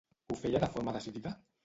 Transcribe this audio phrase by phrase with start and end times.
[0.31, 1.35] Ho feia de forma decidida?